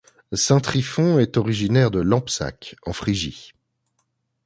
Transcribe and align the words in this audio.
Saint 0.33 0.59
Tryphon 0.59 1.19
est 1.19 1.37
originaire 1.37 1.91
de 1.91 1.99
Lampsaque 1.99 2.75
en 2.87 2.91
Phrygie. 2.91 3.53